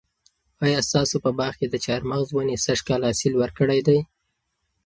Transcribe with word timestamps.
آیا 0.63 0.79
ستاسو 0.89 1.15
په 1.25 1.31
باغ 1.37 1.53
کې 1.59 1.67
د 1.69 1.75
چهارمغز 1.83 2.29
ونې 2.31 2.57
سږ 2.65 2.79
کال 2.87 3.01
حاصل 3.07 3.33
ورکړی 3.37 3.79
دی؟ 3.87 3.99